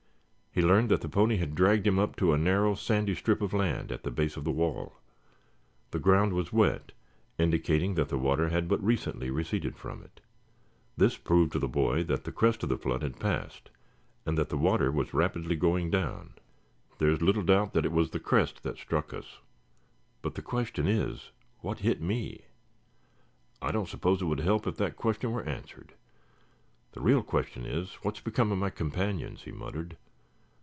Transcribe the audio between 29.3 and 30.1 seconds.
he muttered.